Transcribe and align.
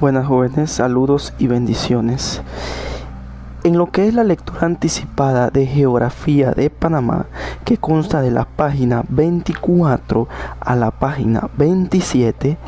Buenas 0.00 0.28
jóvenes, 0.28 0.70
saludos 0.70 1.34
y 1.40 1.48
bendiciones. 1.48 2.40
En 3.64 3.76
lo 3.76 3.90
que 3.90 4.06
es 4.06 4.14
la 4.14 4.22
lectura 4.22 4.60
anticipada 4.64 5.50
de 5.50 5.66
Geografía 5.66 6.52
de 6.52 6.70
Panamá, 6.70 7.26
que 7.64 7.78
consta 7.78 8.20
de 8.20 8.30
la 8.30 8.44
página 8.44 9.02
24 9.08 10.28
a 10.60 10.76
la 10.76 10.92
página 10.92 11.50
27, 11.58 12.58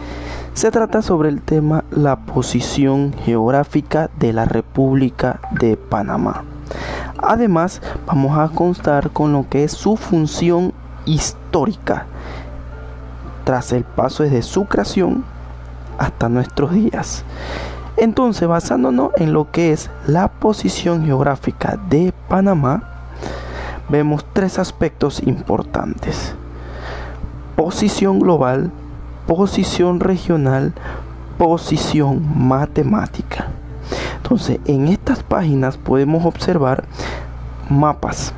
se 0.54 0.70
trata 0.72 1.02
sobre 1.02 1.28
el 1.28 1.40
tema 1.40 1.84
la 1.92 2.16
posición 2.16 3.14
geográfica 3.24 4.10
de 4.18 4.32
la 4.32 4.44
República 4.46 5.38
de 5.52 5.76
Panamá. 5.76 6.42
Además, 7.16 7.80
vamos 8.06 8.36
a 8.36 8.48
constar 8.52 9.10
con 9.10 9.32
lo 9.32 9.48
que 9.48 9.62
es 9.62 9.70
su 9.70 9.96
función 9.96 10.72
histórica 11.06 12.06
tras 13.44 13.72
el 13.72 13.84
paso 13.84 14.24
desde 14.24 14.42
su 14.42 14.64
creación 14.64 15.22
hasta 16.00 16.28
nuestros 16.28 16.72
días. 16.72 17.24
Entonces, 17.96 18.48
basándonos 18.48 19.10
en 19.16 19.32
lo 19.34 19.50
que 19.50 19.72
es 19.72 19.90
la 20.06 20.28
posición 20.28 21.04
geográfica 21.04 21.78
de 21.88 22.12
Panamá, 22.28 22.82
vemos 23.90 24.24
tres 24.32 24.58
aspectos 24.58 25.22
importantes. 25.22 26.34
Posición 27.54 28.18
global, 28.18 28.70
posición 29.26 30.00
regional, 30.00 30.72
posición 31.36 32.26
matemática. 32.48 33.48
Entonces, 34.16 34.58
en 34.64 34.88
estas 34.88 35.22
páginas 35.22 35.76
podemos 35.76 36.24
observar 36.24 36.84
mapas 37.68 38.32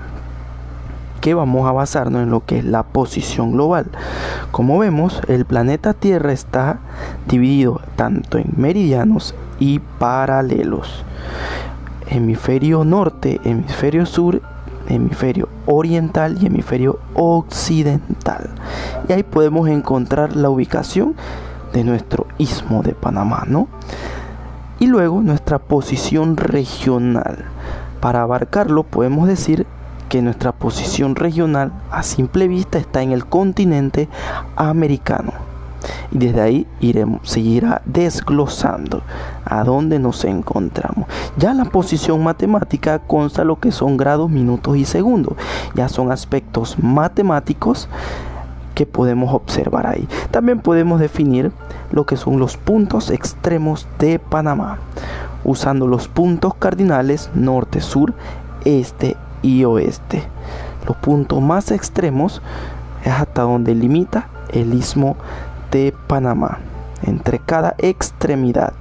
que 1.22 1.34
vamos 1.34 1.66
a 1.68 1.72
basarnos 1.72 2.24
en 2.24 2.30
lo 2.30 2.44
que 2.44 2.58
es 2.58 2.64
la 2.64 2.82
posición 2.82 3.52
global. 3.52 3.86
Como 4.50 4.76
vemos, 4.78 5.22
el 5.28 5.46
planeta 5.46 5.94
Tierra 5.94 6.32
está 6.32 6.80
dividido 7.28 7.80
tanto 7.94 8.38
en 8.38 8.52
meridianos 8.56 9.34
y 9.60 9.78
paralelos. 9.78 11.04
Hemisferio 12.08 12.84
norte, 12.84 13.40
hemisferio 13.44 14.04
sur, 14.04 14.42
hemisferio 14.88 15.48
oriental 15.64 16.38
y 16.40 16.46
hemisferio 16.46 16.98
occidental. 17.14 18.50
Y 19.08 19.12
ahí 19.12 19.22
podemos 19.22 19.68
encontrar 19.68 20.34
la 20.34 20.50
ubicación 20.50 21.14
de 21.72 21.84
nuestro 21.84 22.26
istmo 22.36 22.82
de 22.82 22.94
Panamá, 22.94 23.44
¿no? 23.46 23.68
Y 24.80 24.88
luego 24.88 25.22
nuestra 25.22 25.60
posición 25.60 26.36
regional. 26.36 27.44
Para 28.00 28.22
abarcarlo 28.22 28.82
podemos 28.82 29.28
decir 29.28 29.68
que 30.12 30.20
nuestra 30.20 30.52
posición 30.52 31.16
regional 31.16 31.72
a 31.90 32.02
simple 32.02 32.46
vista 32.46 32.76
está 32.76 33.00
en 33.00 33.12
el 33.12 33.24
continente 33.24 34.10
americano. 34.56 35.32
Y 36.10 36.18
desde 36.18 36.42
ahí 36.42 36.66
iremos, 36.80 37.26
se 37.26 37.40
irá 37.40 37.80
desglosando 37.86 39.00
a 39.46 39.64
dónde 39.64 39.98
nos 39.98 40.26
encontramos. 40.26 41.08
Ya 41.38 41.54
la 41.54 41.64
posición 41.64 42.22
matemática 42.22 42.98
consta 42.98 43.42
lo 43.42 43.58
que 43.58 43.72
son 43.72 43.96
grados, 43.96 44.28
minutos 44.28 44.76
y 44.76 44.84
segundos. 44.84 45.32
Ya 45.74 45.88
son 45.88 46.12
aspectos 46.12 46.76
matemáticos 46.78 47.88
que 48.74 48.84
podemos 48.84 49.32
observar 49.32 49.86
ahí. 49.86 50.06
También 50.30 50.60
podemos 50.60 51.00
definir 51.00 51.52
lo 51.90 52.04
que 52.04 52.18
son 52.18 52.38
los 52.38 52.58
puntos 52.58 53.08
extremos 53.08 53.88
de 53.98 54.18
Panamá, 54.18 54.76
usando 55.42 55.86
los 55.86 56.06
puntos 56.06 56.52
cardinales 56.52 57.30
norte, 57.34 57.80
sur, 57.80 58.12
este 58.66 59.16
y 59.42 59.64
oeste. 59.64 60.22
Los 60.86 60.96
puntos 60.96 61.40
más 61.40 61.70
extremos 61.70 62.40
es 63.04 63.12
hasta 63.12 63.42
donde 63.42 63.74
limita 63.74 64.28
el 64.50 64.74
istmo 64.74 65.16
de 65.70 65.94
Panamá, 66.06 66.58
entre 67.02 67.38
cada 67.38 67.74
extremidad. 67.78 68.72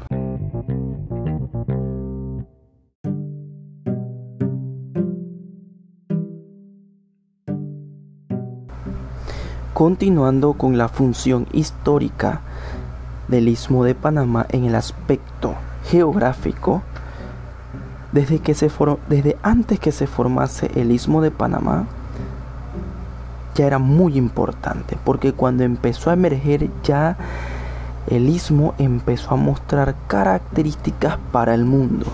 Continuando 9.73 10.54
con 10.54 10.78
la 10.78 10.89
función 10.89 11.48
histórica 11.54 12.42
del 13.28 13.48
istmo 13.48 13.83
de 13.83 13.95
Panamá 13.95 14.45
en 14.49 14.66
el 14.66 14.76
aspecto 14.76 15.55
geográfico, 15.86 16.83
desde, 18.11 18.39
que 18.39 18.54
se 18.54 18.70
desde 19.10 19.38
antes 19.44 19.80
que 19.80 19.92
se 19.92 20.08
formase 20.08 20.72
el 20.76 20.92
istmo 20.92 21.22
de 21.22 21.32
Panamá, 21.32 21.86
ya 23.55 23.66
era 23.66 23.80
muy 23.80 24.17
importante, 24.17 24.98
porque 25.04 25.33
cuando 25.33 25.64
empezó 25.64 26.10
a 26.10 26.14
emerger 26.14 26.70
ya 26.83 27.17
el 28.08 28.30
istmo 28.30 28.73
empezó 28.77 29.32
a 29.32 29.38
mostrar 29.38 29.95
características 30.08 31.17
para 31.32 31.54
el 31.54 31.66
mundo. 31.66 32.05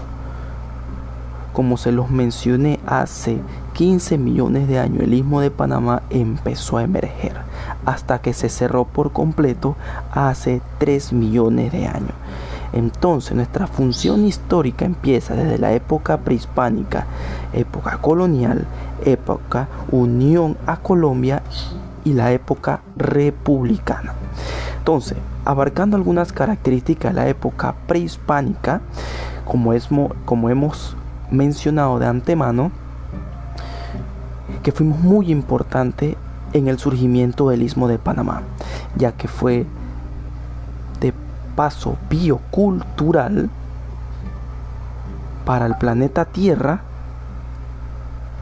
Como 1.53 1.77
se 1.77 1.91
los 1.91 2.11
mencioné 2.11 2.79
hace 2.85 3.39
15 3.73 4.17
millones 4.17 4.67
de 4.67 4.79
años, 4.79 5.03
el 5.03 5.13
istmo 5.13 5.41
de 5.41 5.49
Panamá 5.49 6.03
empezó 6.09 6.77
a 6.77 6.83
emerger, 6.83 7.37
hasta 7.85 8.19
que 8.19 8.33
se 8.33 8.49
cerró 8.49 8.85
por 8.85 9.11
completo 9.11 9.75
hace 10.11 10.61
3 10.77 11.13
millones 11.13 11.71
de 11.71 11.87
años. 11.87 12.13
Entonces 12.73 13.35
nuestra 13.35 13.67
función 13.67 14.25
histórica 14.25 14.85
empieza 14.85 15.35
desde 15.35 15.57
la 15.57 15.71
época 15.71 16.17
prehispánica, 16.17 17.05
época 17.53 17.97
colonial, 17.99 18.67
época 19.05 19.67
unión 19.91 20.57
a 20.65 20.77
Colombia 20.77 21.41
y 22.03 22.13
la 22.13 22.31
época 22.31 22.81
republicana. 22.95 24.13
Entonces, 24.79 25.17
abarcando 25.43 25.97
algunas 25.97 26.31
características 26.31 27.13
de 27.13 27.21
la 27.21 27.27
época 27.27 27.75
prehispánica, 27.87 28.81
como, 29.45 29.73
como 30.25 30.49
hemos 30.49 30.95
mencionado 31.31 31.99
de 31.99 32.05
antemano, 32.05 32.71
que 34.63 34.71
fuimos 34.71 34.99
muy 34.99 35.31
importante 35.31 36.17
en 36.53 36.67
el 36.67 36.79
surgimiento 36.79 37.49
del 37.49 37.63
istmo 37.63 37.87
de 37.87 37.99
Panamá, 37.99 38.43
ya 38.95 39.11
que 39.11 39.27
fue 39.27 39.65
paso 41.57 41.97
biocultural 42.07 43.49
para 45.43 45.65
el 45.65 45.75
planeta 45.75 46.25
Tierra, 46.25 46.81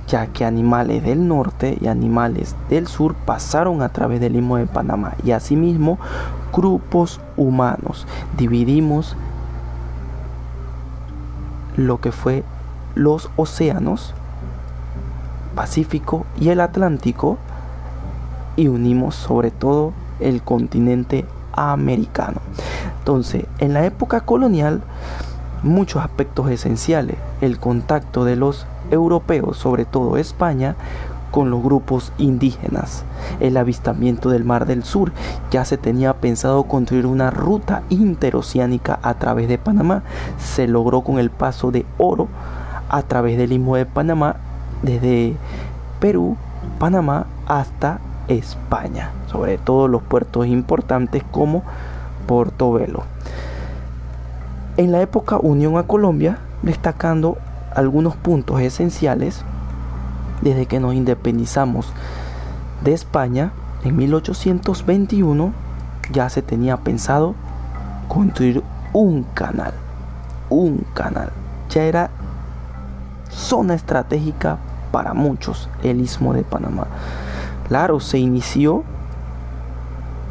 ya 0.06 0.28
que 0.28 0.44
animales 0.44 1.02
del 1.02 1.26
norte 1.26 1.78
y 1.80 1.88
animales 1.88 2.58
del 2.70 2.88
sur 2.88 3.16
pasaron 3.16 3.82
a 3.82 3.90
través 3.90 4.20
del 4.20 4.36
istmo 4.36 4.58
de 4.58 4.68
Panamá 4.68 5.14
y 5.24 5.32
asimismo 5.32 5.98
grupos 6.52 7.22
humanos. 7.38 8.06
Dividimos 8.38 9.16
lo 11.78 12.02
que 12.02 12.12
fue 12.12 12.44
los 12.96 13.30
océanos 13.38 14.14
Pacífico 15.56 16.26
y 16.38 16.50
el 16.50 16.60
Atlántico 16.60 17.38
y 18.58 18.68
unimos 18.68 19.16
sobre 19.16 19.52
todo 19.52 19.94
el 20.20 20.42
continente 20.42 21.26
americano. 21.54 22.42
Entonces, 23.06 23.46
en 23.60 23.74
la 23.74 23.86
época 23.86 24.22
colonial, 24.22 24.82
muchos 25.62 26.02
aspectos 26.02 26.50
esenciales, 26.50 27.18
el 27.40 27.60
contacto 27.60 28.26
de 28.26 28.36
los 28.36 28.66
europeos, 28.90 29.58
sobre 29.58 29.86
todo 29.86 30.18
España, 30.18 30.76
con 31.30 31.52
los 31.52 31.62
grupos 31.62 32.12
indígenas, 32.18 33.04
el 33.40 33.58
avistamiento 33.58 34.32
del 34.32 34.44
Mar 34.44 34.66
del 34.66 34.84
Sur, 34.84 35.12
ya 35.52 35.66
se 35.66 35.78
tenía 35.78 36.14
pensado 36.16 36.64
construir 36.64 37.06
una 37.06 37.30
ruta 37.30 37.84
interoceánica 37.90 38.98
a 39.04 39.14
través 39.14 39.48
de 39.50 39.60
Panamá, 39.60 40.02
se 40.40 40.68
logró 40.68 41.02
con 41.02 41.20
el 41.20 41.30
paso 41.30 41.70
de 41.70 41.86
oro 42.00 42.28
a 42.90 43.04
través 43.04 43.38
del 43.38 43.52
istmo 43.52 43.76
de 43.76 43.86
Panamá, 43.86 44.38
desde 44.82 45.36
Perú, 46.00 46.38
Panamá 46.80 47.28
hasta 47.46 48.00
España, 48.30 49.12
sobre 49.28 49.60
todo 49.60 49.88
los 49.88 50.02
puertos 50.02 50.48
importantes 50.48 51.24
como 51.30 51.62
Portobelo. 52.28 53.04
En 54.78 54.92
la 54.92 55.02
época 55.02 55.38
Unión 55.38 55.78
a 55.78 55.84
Colombia, 55.84 56.40
destacando 56.62 57.38
algunos 57.74 58.16
puntos 58.16 58.60
esenciales, 58.62 59.44
desde 60.42 60.66
que 60.66 60.80
nos 60.80 60.94
independizamos 60.94 61.88
de 62.84 62.94
España 62.94 63.52
en 63.84 63.96
1821, 63.96 65.54
ya 66.12 66.30
se 66.30 66.42
tenía 66.42 66.78
pensado 66.78 67.36
construir 68.08 68.64
un 68.94 69.24
canal, 69.34 69.74
un 70.50 70.86
canal. 70.94 71.32
Ya 71.70 71.84
era 71.84 72.10
zona 73.30 73.74
estratégica 73.74 74.58
para 74.92 75.14
muchos 75.14 75.70
el 75.84 76.02
istmo 76.02 76.34
de 76.34 76.44
Panamá. 76.44 76.88
Claro, 77.68 78.00
se 78.00 78.20
inició 78.20 78.84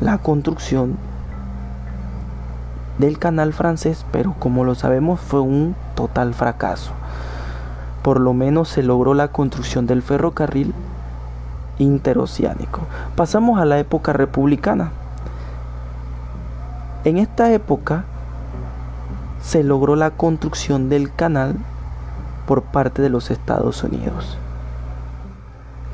la 0.00 0.18
construcción 0.18 0.96
del 2.98 3.18
canal 3.18 3.52
francés, 3.52 4.04
pero 4.12 4.34
como 4.38 4.64
lo 4.64 4.74
sabemos 4.74 5.20
fue 5.20 5.40
un 5.40 5.74
total 5.94 6.34
fracaso. 6.34 6.92
Por 8.02 8.20
lo 8.20 8.34
menos 8.34 8.68
se 8.68 8.82
logró 8.82 9.14
la 9.14 9.28
construcción 9.28 9.86
del 9.86 10.02
ferrocarril 10.02 10.74
interoceánico. 11.78 12.82
Pasamos 13.16 13.60
a 13.60 13.64
la 13.64 13.78
época 13.78 14.12
republicana. 14.12 14.92
En 17.04 17.18
esta 17.18 17.52
época 17.52 18.04
se 19.42 19.62
logró 19.62 19.96
la 19.96 20.10
construcción 20.10 20.88
del 20.88 21.12
canal 21.12 21.56
por 22.46 22.62
parte 22.62 23.02
de 23.02 23.10
los 23.10 23.30
Estados 23.30 23.82
Unidos. 23.82 24.38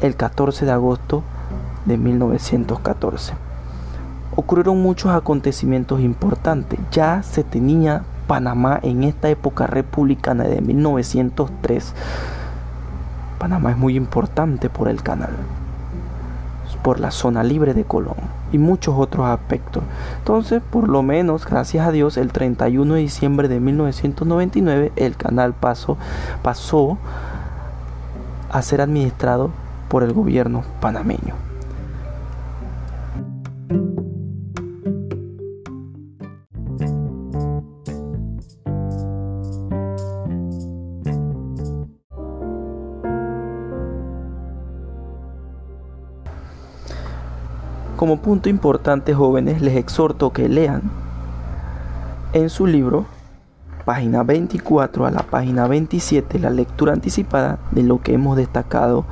El 0.03 0.17
14 0.17 0.67
de 0.67 0.73
agosto 0.73 1.23
de 1.85 1.97
1914. 1.97 3.50
Ocurrieron 4.37 4.81
muchos 4.81 5.13
acontecimientos 5.13 6.01
importantes. 6.01 6.79
Ya 6.93 7.23
se 7.23 7.43
tenía 7.45 8.03
Panamá 8.27 8.79
en 8.83 9.03
esta 9.03 9.29
época 9.29 9.67
republicana 9.67 10.45
de 10.45 10.61
1903. 10.61 11.95
Panamá 13.39 13.73
es 13.73 13.77
muy 13.77 13.97
importante 13.97 14.71
por 14.71 14.87
el 14.89 15.03
canal, 15.03 15.31
por 16.85 17.01
la 17.01 17.11
zona 17.11 17.43
libre 17.43 17.75
de 17.75 17.85
Colón 17.85 18.15
y 18.53 18.59
muchos 18.59 18.95
otros 18.97 19.27
aspectos. 19.27 19.83
Entonces, 20.19 20.63
por 20.63 20.89
lo 20.89 21.03
menos, 21.03 21.45
gracias 21.45 21.89
a 21.89 21.91
Dios, 21.91 22.17
el 22.17 22.31
31 22.31 22.95
de 22.95 23.01
diciembre 23.01 23.49
de 23.49 23.59
1999 23.59 24.93
el 24.95 25.17
canal 25.17 25.53
pasó, 25.53 25.97
pasó 26.43 26.99
a 28.53 28.63
ser 28.63 28.81
administrado 28.81 29.51
por 29.89 30.05
el 30.05 30.13
gobierno 30.13 30.63
panameño. 30.81 31.50
Como 48.01 48.17
punto 48.17 48.49
importante, 48.49 49.13
jóvenes, 49.13 49.61
les 49.61 49.77
exhorto 49.77 50.33
que 50.33 50.49
lean 50.49 50.81
en 52.33 52.49
su 52.49 52.67
libro, 52.67 53.05
página 53.85 54.23
24 54.23 55.05
a 55.05 55.11
la 55.11 55.23
página 55.25 55.67
27, 55.67 56.39
la 56.39 56.49
lectura 56.49 56.95
anticipada 56.95 57.59
de 57.73 57.83
lo 57.83 58.01
que 58.01 58.15
hemos 58.15 58.39
destacado 58.39 59.05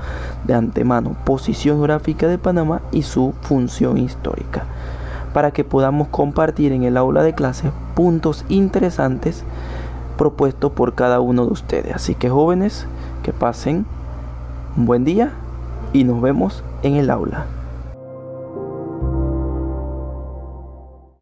de 0.47 0.55
antemano, 0.55 1.19
posición 1.27 1.77
geográfica 1.77 2.29
de 2.29 2.39
Panamá 2.39 2.81
y 2.91 3.03
su 3.03 3.35
función 3.43 3.99
histórica, 3.99 4.65
para 5.35 5.51
que 5.51 5.65
podamos 5.65 6.09
compartir 6.09 6.73
en 6.73 6.83
el 6.83 6.97
aula 6.97 7.23
de 7.23 7.35
clases 7.35 7.73
puntos 7.95 8.47
interesantes 8.49 9.45
propuestos 10.17 10.73
por 10.73 10.95
cada 10.95 11.21
uno 11.21 11.45
de 11.45 11.53
ustedes. 11.53 11.95
Así 11.95 12.15
que 12.15 12.31
jóvenes, 12.31 12.87
que 13.23 13.35
pasen 13.35 13.85
un 14.79 14.87
buen 14.87 15.05
día 15.05 15.33
y 15.93 16.05
nos 16.05 16.23
vemos 16.23 16.65
en 16.83 16.95
el 16.95 17.11
aula. 17.11 17.58